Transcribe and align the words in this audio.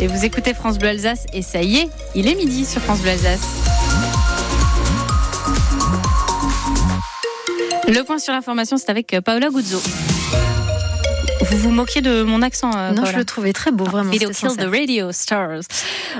Et 0.00 0.06
vous 0.06 0.24
écoutez 0.24 0.54
France 0.54 0.78
Bleu 0.78 0.88
Alsace 0.88 1.26
et 1.34 1.42
ça 1.42 1.62
y 1.62 1.76
est, 1.76 1.88
il 2.14 2.26
est 2.26 2.34
midi 2.34 2.64
sur 2.64 2.80
France 2.80 3.00
Bleu 3.00 3.10
Alsace. 3.10 3.40
Le 7.86 8.02
point 8.02 8.18
sur 8.18 8.32
l'information, 8.32 8.78
c'est 8.78 8.88
avec 8.88 9.12
euh, 9.12 9.20
Paola 9.20 9.50
Guzzo. 9.50 9.78
Vous 11.50 11.58
vous 11.58 11.70
moquiez 11.72 12.00
de 12.00 12.22
mon 12.22 12.42
accent 12.42 12.70
euh, 12.76 12.90
Non, 12.90 13.02
Paola 13.02 13.10
je 13.10 13.16
le 13.16 13.24
trouvais 13.24 13.52
très 13.52 13.72
beau, 13.72 13.82
vraiment. 13.82 14.12
Video 14.12 14.30
Kill 14.30 14.50
the. 14.56 14.68
Radio 14.70 15.10
Stars. 15.10 15.62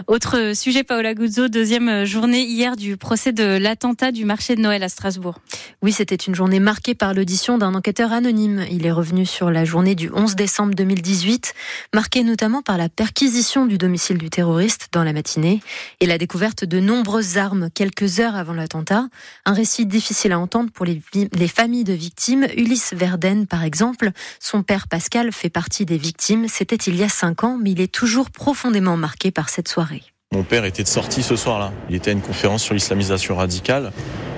Autre 0.09 0.57
sujet, 0.57 0.83
Paola 0.83 1.15
Guzzo, 1.15 1.47
deuxième 1.47 2.05
journée 2.05 2.43
hier 2.43 2.75
du 2.75 2.97
procès 2.97 3.33
de 3.33 3.45
l'attentat 3.45 4.11
du 4.11 4.25
marché 4.25 4.57
de 4.57 4.61
Noël 4.61 4.83
à 4.83 4.89
Strasbourg. 4.89 5.39
Oui, 5.83 5.93
c'était 5.93 6.17
une 6.17 6.35
journée 6.35 6.59
marquée 6.59 6.97
par 6.97 7.15
l'audition 7.15 7.59
d'un 7.59 7.77
enquêteur 7.77 8.13
anonyme. 8.13 8.65
Il 8.73 8.85
est 8.87 8.93
revenu 8.93 9.25
sur 9.25 9.53
la 9.53 9.65
journée 9.65 9.95
du 9.95 10.11
11 10.13 10.35
décembre 10.35 10.75
2018, 10.75 11.55
marquée 11.95 12.25
notamment 12.25 12.61
par 12.61 12.77
la 12.77 12.89
perquisition 12.89 13.67
du 13.67 13.79
domicile 13.79 14.19
du 14.19 14.31
terroriste 14.31 14.89
dans 14.91 15.05
la 15.05 15.13
matinée 15.13 15.61
et 16.01 16.07
la 16.07 16.19
découverte 16.19 16.65
de 16.65 16.81
nombreuses 16.81 17.39
armes 17.39 17.69
quelques 17.73 18.19
heures 18.19 18.35
avant 18.35 18.53
l'attentat. 18.53 19.07
Un 19.47 19.53
récit 19.53 19.87
difficile 19.87 20.33
à 20.33 20.41
entendre 20.41 20.71
pour 20.73 20.87
les, 20.87 21.01
les 21.15 21.49
familles 21.49 21.85
de 21.85 21.93
victimes. 21.93 22.49
Ulysse 22.57 22.95
Verden, 22.95 23.47
par 23.47 23.63
exemple, 23.63 24.11
son 24.41 24.65
père 24.65 24.89
Pascal 24.89 25.20
fait 25.31 25.51
partie 25.51 25.85
des 25.85 25.99
victimes. 25.99 26.49
C'était 26.49 26.77
il 26.77 26.97
y 26.97 27.03
a 27.03 27.09
cinq 27.09 27.45
ans, 27.45 27.59
mais 27.63 27.73
il 27.73 27.81
est 27.81 27.93
toujours 27.93 28.31
profondément 28.31 28.97
marqué 28.97 29.31
par 29.31 29.49
cette 29.51 29.69
soirée. 29.69 30.03
Mon 30.33 30.45
père 30.45 30.65
était 30.65 30.85
de 30.85 30.89
sortie 30.89 31.25
ce 31.25 31.35
soir-là. 31.35 31.73
Il 31.89 31.97
était 31.97 32.11
à 32.11 32.13
une 32.13 32.21
conférence 32.21 32.63
sur 32.63 32.73
l'islamisation 32.73 33.35
radicale, 33.35 33.91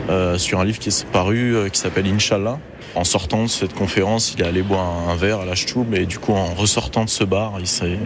euh, 0.09 0.39
sur 0.39 0.59
un 0.59 0.65
livre 0.65 0.79
qui 0.79 0.89
est 0.89 1.07
paru, 1.09 1.55
euh, 1.55 1.69
qui 1.69 1.79
s'appelle 1.79 2.07
Inch'Allah. 2.07 2.59
En 2.95 3.05
sortant 3.05 3.43
de 3.43 3.49
cette 3.49 3.75
conférence, 3.75 4.33
il 4.35 4.43
est 4.43 4.47
allé 4.47 4.63
boire 4.63 5.09
un 5.09 5.17
verre 5.17 5.41
à 5.41 5.45
la 5.45 5.55
Stube 5.55 5.95
et 5.95 6.07
du 6.07 6.19
coup, 6.19 6.33
en 6.33 6.55
ressortant 6.55 7.05
de 7.05 7.11
ce 7.11 7.25
bar, 7.25 7.55
il 7.61 7.67
s'est, 7.67 7.99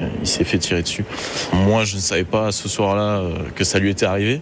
fait 0.44 0.58
tirer 0.58 0.82
dessus. 0.82 1.04
Moi, 1.52 1.84
je 1.84 1.94
ne 1.96 2.00
savais 2.00 2.24
pas 2.24 2.52
ce 2.52 2.68
soir-là 2.68 3.20
euh, 3.20 3.34
que 3.54 3.64
ça 3.64 3.78
lui 3.78 3.90
était 3.90 4.06
arrivé. 4.06 4.40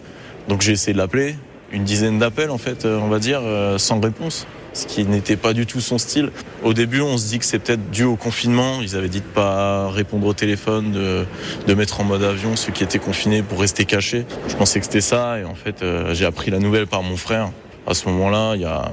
Donc 0.48 0.62
j'ai 0.62 0.72
essayé 0.72 0.94
de 0.94 0.98
l'appeler. 0.98 1.36
Une 1.70 1.84
dizaine 1.84 2.18
d'appels, 2.18 2.50
en 2.50 2.58
fait, 2.58 2.86
on 2.86 3.08
va 3.08 3.18
dire, 3.18 3.42
sans 3.78 4.00
réponse. 4.00 4.46
Ce 4.74 4.86
qui 4.86 5.04
n'était 5.04 5.36
pas 5.36 5.52
du 5.52 5.66
tout 5.66 5.80
son 5.80 5.98
style. 5.98 6.30
Au 6.62 6.74
début, 6.74 7.00
on 7.00 7.16
se 7.16 7.28
dit 7.28 7.38
que 7.38 7.44
c'est 7.44 7.60
peut-être 7.60 7.90
dû 7.90 8.04
au 8.04 8.16
confinement. 8.16 8.80
Ils 8.82 8.96
avaient 8.96 9.08
dit 9.08 9.20
de 9.20 9.24
pas 9.24 9.88
répondre 9.90 10.26
au 10.26 10.34
téléphone, 10.34 10.92
de, 10.92 11.24
de 11.66 11.74
mettre 11.74 12.00
en 12.00 12.04
mode 12.04 12.24
avion 12.24 12.56
ceux 12.56 12.72
qui 12.72 12.82
étaient 12.82 12.98
confinés 12.98 13.42
pour 13.42 13.60
rester 13.60 13.84
cachés. 13.84 14.26
Je 14.48 14.56
pensais 14.56 14.80
que 14.80 14.86
c'était 14.86 15.00
ça 15.00 15.38
et 15.38 15.44
en 15.44 15.54
fait 15.54 15.82
euh, 15.82 16.12
j'ai 16.12 16.26
appris 16.26 16.50
la 16.50 16.58
nouvelle 16.58 16.86
par 16.86 17.02
mon 17.02 17.16
frère. 17.16 17.50
À 17.86 17.94
ce 17.94 18.08
moment-là, 18.08 18.54
il 18.56 18.62
y 18.62 18.64
a, 18.64 18.92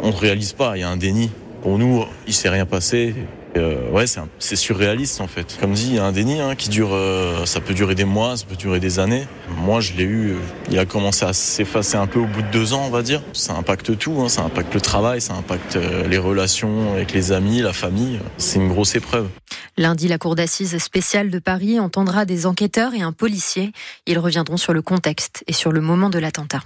on 0.00 0.08
ne 0.08 0.16
réalise 0.16 0.52
pas, 0.52 0.76
il 0.76 0.80
y 0.80 0.82
a 0.82 0.88
un 0.88 0.96
déni. 0.96 1.30
Pour 1.62 1.78
nous, 1.78 2.04
il 2.26 2.34
s'est 2.34 2.48
rien 2.48 2.66
passé. 2.66 3.14
Euh, 3.56 3.90
ouais, 3.90 4.04
c'est 4.38 4.56
surréaliste 4.56 5.20
en 5.20 5.26
fait. 5.26 5.58
Comme 5.60 5.72
dit, 5.72 5.88
il 5.88 5.94
y 5.96 5.98
a 5.98 6.04
un 6.04 6.12
déni 6.12 6.40
hein, 6.40 6.54
qui 6.54 6.68
dure, 6.68 6.90
euh, 6.92 7.44
ça 7.44 7.60
peut 7.60 7.74
durer 7.74 7.94
des 7.94 8.04
mois, 8.04 8.36
ça 8.36 8.46
peut 8.48 8.56
durer 8.56 8.80
des 8.80 8.98
années. 8.98 9.26
Moi, 9.58 9.80
je 9.80 9.92
l'ai 9.92 10.04
eu, 10.04 10.30
euh, 10.30 10.36
il 10.70 10.78
a 10.78 10.86
commencé 10.86 11.24
à 11.24 11.32
s'effacer 11.32 11.96
un 11.96 12.06
peu 12.06 12.18
au 12.18 12.26
bout 12.26 12.42
de 12.42 12.50
deux 12.50 12.72
ans, 12.72 12.84
on 12.86 12.90
va 12.90 13.02
dire. 13.02 13.22
Ça 13.32 13.54
impacte 13.54 13.98
tout, 13.98 14.20
hein, 14.20 14.28
ça 14.28 14.42
impacte 14.42 14.74
le 14.74 14.80
travail, 14.80 15.20
ça 15.20 15.34
impacte 15.34 15.78
les 16.08 16.18
relations 16.18 16.92
avec 16.92 17.12
les 17.12 17.32
amis, 17.32 17.60
la 17.60 17.72
famille. 17.72 18.20
C'est 18.38 18.58
une 18.58 18.68
grosse 18.68 18.94
épreuve. 18.94 19.28
Lundi, 19.78 20.06
la 20.06 20.18
Cour 20.18 20.34
d'assises 20.34 20.76
spéciale 20.78 21.30
de 21.30 21.38
Paris 21.38 21.80
entendra 21.80 22.24
des 22.24 22.44
enquêteurs 22.44 22.92
et 22.94 23.00
un 23.00 23.12
policier. 23.12 23.72
Ils 24.06 24.18
reviendront 24.18 24.58
sur 24.58 24.74
le 24.74 24.82
contexte 24.82 25.44
et 25.46 25.54
sur 25.54 25.72
le 25.72 25.80
moment 25.80 26.10
de 26.10 26.18
l'attentat. 26.18 26.60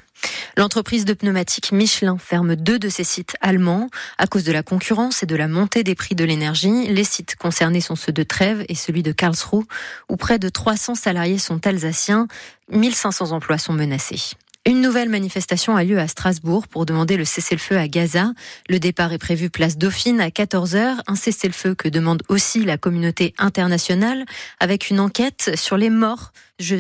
L'entreprise 0.56 1.04
de 1.04 1.12
pneumatiques 1.12 1.70
Michelin 1.70 2.18
ferme 2.18 2.56
deux 2.56 2.78
de 2.78 2.88
ses 2.88 3.04
sites 3.04 3.36
allemands 3.40 3.90
à 4.18 4.26
cause 4.26 4.42
de 4.42 4.52
la 4.52 4.62
concurrence 4.62 5.22
et 5.22 5.26
de 5.26 5.36
la 5.36 5.46
montée 5.46 5.84
des 5.84 5.94
prix 5.94 6.14
de 6.14 6.24
l'énergie. 6.24 6.86
Les 6.88 7.04
sites 7.04 7.36
concernés 7.36 7.80
sont 7.80 7.96
ceux 7.96 8.12
de 8.12 8.22
Trèves 8.22 8.64
et 8.68 8.74
celui 8.74 9.02
de 9.02 9.12
Karlsruhe, 9.12 9.66
où 10.08 10.16
près 10.16 10.38
de 10.38 10.48
300 10.48 10.94
salariés 10.96 11.38
sont 11.38 11.64
alsaciens. 11.66 12.26
1500 12.72 13.32
emplois 13.32 13.58
sont 13.58 13.72
menacés. 13.72 14.34
Une 14.66 14.80
nouvelle 14.80 15.08
manifestation 15.08 15.76
a 15.76 15.84
lieu 15.84 16.00
à 16.00 16.08
Strasbourg 16.08 16.66
pour 16.66 16.86
demander 16.86 17.16
le 17.16 17.24
cessez-le-feu 17.24 17.78
à 17.78 17.86
Gaza. 17.86 18.32
Le 18.68 18.80
départ 18.80 19.12
est 19.12 19.18
prévu 19.18 19.48
place 19.48 19.78
Dauphine 19.78 20.20
à 20.20 20.28
14h, 20.30 20.96
un 21.06 21.14
cessez-le-feu 21.14 21.76
que 21.76 21.88
demande 21.88 22.24
aussi 22.28 22.64
la 22.64 22.76
communauté 22.76 23.32
internationale 23.38 24.24
avec 24.58 24.90
une 24.90 24.98
enquête 24.98 25.52
sur 25.54 25.76
les 25.76 25.88
morts 25.88 26.32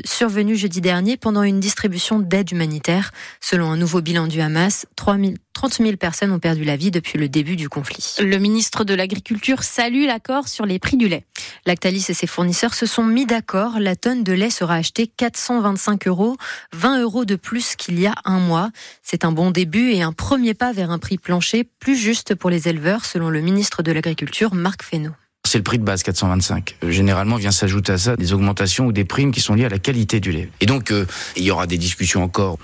survenus 0.04 0.58
jeudi 0.58 0.80
dernier 0.80 1.16
pendant 1.16 1.44
une 1.44 1.60
distribution 1.60 2.18
d'aide 2.18 2.50
humanitaire. 2.50 3.12
Selon 3.40 3.70
un 3.70 3.76
nouveau 3.76 4.00
bilan 4.00 4.26
du 4.26 4.40
Hamas, 4.40 4.86
3 4.96 5.18
000 5.18 5.34
30 5.56 5.78
000 5.78 5.96
personnes 5.96 6.32
ont 6.32 6.38
perdu 6.38 6.64
la 6.64 6.76
vie 6.76 6.90
depuis 6.90 7.18
le 7.18 7.30
début 7.30 7.56
du 7.56 7.70
conflit. 7.70 8.14
Le 8.18 8.36
ministre 8.36 8.84
de 8.84 8.92
l'Agriculture 8.92 9.62
salue 9.62 10.04
l'accord 10.04 10.48
sur 10.48 10.66
les 10.66 10.78
prix 10.78 10.98
du 10.98 11.08
lait. 11.08 11.24
Lactalis 11.64 12.04
et 12.10 12.14
ses 12.14 12.26
fournisseurs 12.26 12.74
se 12.74 12.84
sont 12.84 13.04
mis 13.04 13.24
d'accord. 13.24 13.80
La 13.80 13.96
tonne 13.96 14.22
de 14.22 14.34
lait 14.34 14.50
sera 14.50 14.74
achetée 14.74 15.06
425 15.06 16.08
euros, 16.08 16.36
20 16.74 17.00
euros 17.00 17.24
de 17.24 17.36
plus 17.36 17.74
qu'il 17.74 17.98
y 17.98 18.06
a 18.06 18.14
un 18.26 18.38
mois. 18.38 18.68
C'est 19.02 19.24
un 19.24 19.32
bon 19.32 19.50
début 19.50 19.92
et 19.92 20.02
un 20.02 20.12
premier 20.12 20.52
pas 20.52 20.74
vers 20.74 20.90
un 20.90 20.98
prix 20.98 21.16
plancher 21.16 21.64
plus 21.64 21.96
juste 21.96 22.34
pour 22.34 22.50
les 22.50 22.68
éleveurs, 22.68 23.06
selon 23.06 23.30
le 23.30 23.40
ministre 23.40 23.82
de 23.82 23.92
l'Agriculture, 23.92 24.54
Marc 24.54 24.82
Fesneau. 24.82 25.12
C'est 25.56 25.60
le 25.60 25.64
prix 25.64 25.78
de 25.78 25.84
base 25.84 26.02
425. 26.02 26.76
Euh, 26.84 26.90
Généralement 26.90 27.36
vient 27.36 27.50
s'ajouter 27.50 27.90
à 27.90 27.96
ça 27.96 28.14
des 28.14 28.34
augmentations 28.34 28.84
ou 28.84 28.92
des 28.92 29.06
primes 29.06 29.32
qui 29.32 29.40
sont 29.40 29.54
liées 29.54 29.64
à 29.64 29.70
la 29.70 29.78
qualité 29.78 30.20
du 30.20 30.30
lait. 30.30 30.50
Et 30.60 30.66
donc 30.66 30.90
euh, 30.90 31.06
il 31.34 31.44
y 31.44 31.50
aura 31.50 31.66
des 31.66 31.78
discussions 31.78 32.22
encore. 32.22 32.58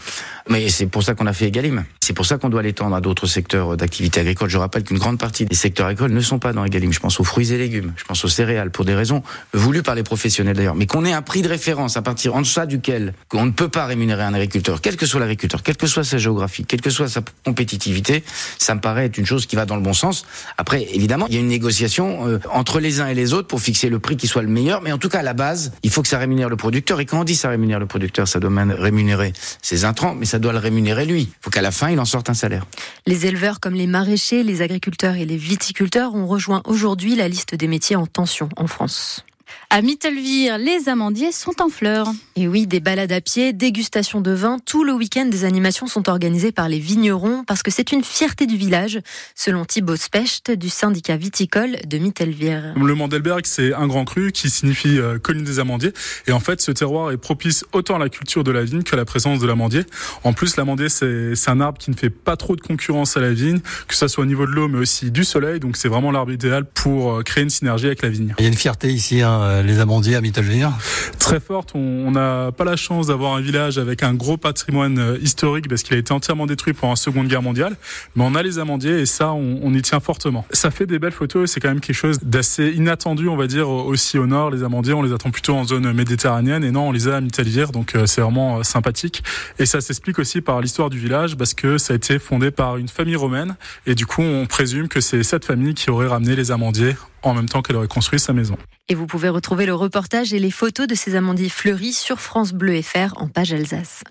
Mais 0.51 0.69
c'est 0.69 0.87
pour 0.87 1.03
ça 1.03 1.15
qu'on 1.15 1.27
a 1.27 1.33
fait 1.33 1.47
Egalim. 1.47 1.85
C'est 2.01 2.13
pour 2.13 2.27
ça 2.27 2.37
qu'on 2.37 2.51
doit 2.51 2.63
l'étendre 2.63 2.95
à 2.95 3.01
d'autres 3.01 3.27
secteurs 3.27 3.77
d'activité 3.79 4.21
agricole. 4.21 4.51
Je 4.51 4.59
rappelle 4.59 4.83
qu'une 4.83 4.99
grande 4.99 5.19
partie 5.19 5.47
des 5.47 5.55
secteurs 5.55 5.87
agricoles 5.87 6.13
ne 6.13 6.21
sont 6.21 6.39
pas 6.39 6.53
dans 6.53 6.67
Egalim. 6.67 6.93
Je 6.93 7.01
pense 7.01 7.19
aux 7.19 7.25
fruits 7.25 7.53
et 7.53 7.57
légumes, 7.57 7.95
je 7.97 8.05
pense 8.05 8.23
aux 8.27 8.29
céréales 8.29 8.71
pour 8.71 8.85
des 8.85 8.95
raisons 8.95 9.23
voulues 9.55 9.83
par 9.83 9.95
les 9.95 10.03
professionnels 10.03 10.57
d'ailleurs. 10.57 10.75
Mais 10.75 10.85
qu'on 10.85 11.07
ait 11.07 11.13
un 11.13 11.23
prix 11.23 11.41
de 11.41 11.49
référence 11.49 11.97
à 11.97 12.03
partir 12.03 12.35
en 12.35 12.41
deçà 12.41 12.67
duquel 12.67 13.15
on 13.33 13.47
ne 13.47 13.53
peut 13.53 13.69
pas 13.69 13.87
rémunérer 13.87 14.25
un 14.25 14.35
agriculteur, 14.35 14.83
quel 14.83 14.97
que 14.97 15.07
soit 15.07 15.21
l'agriculteur, 15.21 15.63
quelle 15.63 15.79
que 15.79 15.87
soit 15.87 16.05
sa 16.05 16.19
géographie, 16.19 16.67
quelle 16.67 16.83
que 16.83 16.91
soit 16.91 17.09
sa 17.09 17.23
compétitivité, 17.45 18.23
ça 18.59 18.75
me 18.75 18.81
paraît 18.81 19.07
être 19.07 19.17
une 19.17 19.27
chose 19.27 19.47
qui 19.47 19.57
va 19.57 19.65
dans 19.65 19.77
le 19.77 19.83
bon 19.83 19.95
sens. 19.95 20.27
Après, 20.59 20.87
évidemment, 20.93 21.27
il 21.29 21.35
y 21.35 21.37
a 21.39 21.41
une 21.41 21.49
négociation 21.49 22.27
euh, 22.29 22.41
entre 22.51 22.82
les 22.83 23.01
uns 23.01 23.07
et 23.07 23.15
les 23.15 23.33
autres 23.33 23.49
pour 23.49 23.61
fixer 23.61 23.89
le 23.89 23.99
prix 23.99 24.17
qui 24.17 24.27
soit 24.27 24.43
le 24.43 24.49
meilleur. 24.49 24.83
Mais 24.83 24.93
en 24.93 24.99
tout 24.99 25.09
cas, 25.09 25.21
à 25.21 25.23
la 25.23 25.33
base, 25.33 25.73
il 25.83 25.91
faut 25.91 26.03
que 26.03 26.09
ça 26.09 26.19
rémunère 26.19 26.49
le 26.49 26.57
producteur. 26.57 27.01
Et 27.01 27.07
quand 27.07 27.21
on 27.21 27.25
dit 27.25 27.37
ça 27.37 27.49
rémunère 27.49 27.79
le 27.79 27.87
producteur, 27.87 28.29
ça 28.29 28.41
doit 28.41 28.53
rémunérer 28.79 29.33
ses 29.63 29.85
intrants, 29.85 30.15
mais 30.15 30.27
ça 30.27 30.39
doit 30.39 30.53
le 30.53 30.59
rémunérer 30.59 31.07
lui. 31.07 31.23
Il 31.23 31.33
faut 31.41 31.51
qu'à 31.51 31.63
la 31.63 31.71
fin, 31.71 31.91
il 31.91 31.99
en 31.99 32.05
sorte 32.05 32.29
un 32.29 32.35
salaire. 32.35 32.67
Les 33.07 33.27
éleveurs 33.27 33.61
comme 33.61 33.75
les 33.75 33.87
maraîchers, 33.87 34.43
les 34.43 34.61
agriculteurs 34.63 35.15
et 35.15 35.25
les 35.25 35.37
viticulteurs 35.37 36.15
ont 36.15 36.27
rejoint 36.27 36.63
aujourd'hui 36.67 37.15
la 37.15 37.29
liste 37.29 37.55
des 37.55 37.69
métiers 37.69 37.97
en 37.97 38.07
tension 38.07 38.49
en 38.57 38.67
France. 38.67 39.25
À 39.71 39.81
Mittelvire, 39.81 40.59
les 40.59 40.89
amandiers 40.89 41.33
sont 41.33 41.63
en 41.63 41.71
fleurs. 41.71 42.09
Et 42.37 42.47
oui, 42.47 42.67
des 42.67 42.81
balades 42.81 43.13
à 43.13 43.21
pied, 43.21 43.53
dégustation 43.53 44.21
de 44.21 44.31
vin, 44.31 44.59
tout 44.59 44.85
le 44.85 44.93
week-end 44.93 45.27
des 45.27 45.45
animations 45.45 45.87
sont 45.87 46.09
organisées 46.09 46.53
par 46.53 46.69
les 46.69 46.79
vignerons 46.79 47.45
parce 47.47 47.63
que 47.63 47.71
c'est 47.71 47.93
une 47.93 48.05
fierté 48.05 48.47
du 48.47 48.57
village, 48.57 49.01
selon 49.35 49.65
Thibaut 49.65 49.97
Specht 49.97 50.51
du 50.51 50.69
syndicat 50.69 51.17
viticole 51.17 51.79
de 51.87 51.99
Mittelvire. 51.99 52.75
Le 52.77 52.95
Mandelberg, 52.95 53.47
c'est 53.47 53.73
un 53.73 53.87
grand 53.87 54.05
cru 54.05 54.33
qui 54.33 54.51
signifie 54.51 54.99
euh, 54.99 55.19
colline 55.19 55.45
des 55.45 55.59
amandiers. 55.59 55.93
Et 56.27 56.33
en 56.33 56.41
fait, 56.41 56.61
ce 56.61 56.71
terroir 56.71 57.11
est 57.11 57.17
propice 57.17 57.65
autant 57.73 57.97
à 57.97 57.99
la 57.99 58.09
culture 58.09 58.45
de 58.45 58.51
la 58.51 58.65
vigne 58.65 58.83
que 58.83 58.95
la 58.95 59.05
présence 59.05 59.39
de 59.41 59.47
l'amandier. 59.47 59.85
En 60.25 60.33
plus, 60.33 60.57
l'amandier, 60.57 60.89
c'est 60.89 61.49
un 61.49 61.61
arbre 61.61 61.79
qui 61.79 61.91
ne 61.91 61.97
fait 61.97 62.11
pas 62.11 62.37
trop 62.37 62.57
de 62.57 62.61
concurrence 62.61 63.17
à 63.17 63.21
la 63.21 63.33
vigne, 63.33 63.61
que 63.89 63.95
ça 63.95 64.09
soit 64.09 64.23
au 64.23 64.27
niveau 64.27 64.47
de 64.47 64.53
l'eau, 64.53 64.69
mais 64.69 64.79
aussi 64.79 65.11
du 65.11 65.25
soleil. 65.25 65.61
Donc, 65.61 65.77
c'est 65.77 65.89
vraiment 65.89 66.11
l'arbre 66.11 66.33
idéal 66.33 66.65
pour 66.65 67.13
euh, 67.13 67.23
créer 67.23 67.45
une 67.45 67.51
synergie 67.51 67.87
avec 67.87 68.03
la 68.03 68.09
vigne. 68.09 68.35
Il 68.39 68.43
y 68.43 68.47
a 68.47 68.49
une 68.49 68.55
fierté 68.55 68.89
ici, 68.93 69.23
hein, 69.23 69.42
les 69.65 69.81
amandiers 69.81 70.17
à 70.17 70.21
Mittelvire. 70.21 70.73
Très 71.19 71.41
forte. 71.41 71.73
On 71.75 72.11
n'a 72.11 72.51
pas 72.53 72.65
la 72.65 72.77
chance 72.77 73.07
d'avoir 73.07 73.35
un 73.35 73.41
village 73.41 73.79
avec 73.79 74.03
un 74.03 74.15
gros 74.15 74.37
patrimoine 74.37 74.99
euh, 74.99 75.19
historique 75.21 75.69
parce 75.69 75.83
qu'il 75.83 75.97
a 75.97 75.99
été 75.99 76.13
entièrement 76.13 76.47
détruit 76.47 76.73
pendant 76.73 76.93
la 76.93 76.97
Seconde 76.97 77.29
Guerre 77.29 77.43
mondiale. 77.43 77.77
Mais 78.17 78.25
on 78.25 78.35
a 78.35 78.43
les 78.43 78.59
amandiers 78.59 79.01
et 79.01 79.07
ça, 79.07 79.33
on, 79.33 79.73
y 79.73 79.83
tient 79.83 80.01
fortement. 80.01 80.45
Ça 80.53 80.71
fait 80.71 80.87
des 80.87 80.99
belles 80.99 81.13
photos 81.13 81.49
et 81.49 81.53
c'est 81.53 81.61
quand 81.61 81.69
même 81.69 81.81
quelque 81.81 81.97
chose 81.97 82.19
d'assez 82.23 82.71
inattendu, 82.71 83.29
on 83.29 83.37
va 83.37 83.47
dire, 83.47 83.69
aussi 83.69 84.19
au 84.19 84.27
nord. 84.27 84.51
Les 84.51 84.63
amandiers, 84.65 84.95
on 84.95 85.03
les 85.03 85.13
attend 85.13 85.31
plutôt 85.31 85.55
en 85.55 85.65
zone 85.65 85.93
méditerranéenne 85.93 86.65
et 86.65 86.71
non, 86.71 86.89
on 86.89 86.93
les 86.93 87.09
a 87.09 87.17
à 87.17 87.21
Mittelvire. 87.21 87.73
Donc, 87.73 87.95
euh, 87.95 88.07
c'est 88.07 88.21
vraiment 88.21 88.59
euh, 88.59 88.63
sympathique. 88.63 89.23
Et 89.59 89.67
ça 89.67 89.81
s'explique 89.81 90.19
aussi 90.19 90.41
par 90.41 90.61
l'histoire 90.61 90.91
du 90.91 90.99
village 90.99 91.37
parce 91.37 91.55
que 91.55 91.79
ça 91.79 91.93
a 91.93 91.97
été 91.97 92.19
fondé 92.19 92.51
par 92.51 92.77
une 92.77 92.89
famille 92.89 93.17
romaine. 93.17 93.57
Et 93.87 93.95
du 93.95 94.07
coup, 94.07 94.23
on 94.23 94.47
présume 94.47 94.89
que 94.89 95.01
c'est 95.01 95.23
cette 95.23 95.45
famille 95.45 95.75
qui 95.75 95.91
aurait 95.91 96.09
ramené 96.09 96.37
les 96.37 96.51
amandiers 96.51 96.97
en 97.23 97.35
même 97.35 97.49
temps 97.49 97.63
qu'elle 97.63 97.77
aurait 97.77 97.89
construit 97.89 98.19
sa 98.19 98.33
maison. 98.33 98.57
Et 98.89 98.95
vous 98.95 99.07
pouvez 99.07 99.29
retrouver 99.29 99.65
le 99.65 99.75
reportage 99.75 100.35
et 100.35 100.39
les 100.39 100.51
photos 100.51 100.87
de 100.87 100.95
ces 100.95 101.15
amandiers 101.15 101.49
fleuris 101.49 101.93
sur 101.93 102.21
France 102.21 102.53
Bleu 102.53 102.83
FR 102.83 103.15
en 103.17 103.29
page 103.29 103.53
Alsace. 103.53 104.03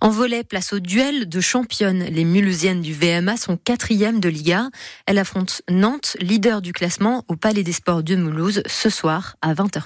En 0.00 0.08
volet, 0.08 0.44
place 0.44 0.72
au 0.72 0.78
duel 0.78 1.28
de 1.28 1.40
championnes. 1.40 2.04
Les 2.04 2.24
Mulhousiennes 2.24 2.80
du 2.80 2.94
VMA 2.94 3.36
sont 3.36 3.56
quatrièmes 3.56 4.20
de 4.20 4.28
Liga. 4.28 4.70
Elles 5.06 5.18
affrontent 5.18 5.54
Nantes, 5.68 6.16
leader 6.20 6.62
du 6.62 6.72
classement, 6.72 7.24
au 7.28 7.36
Palais 7.36 7.64
des 7.64 7.72
Sports 7.72 8.02
de 8.02 8.14
Mulhouse 8.14 8.62
ce 8.66 8.88
soir 8.88 9.36
à 9.42 9.52
20h30. 9.52 9.78